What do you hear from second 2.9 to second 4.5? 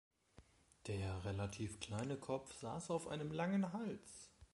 einem langen Hals.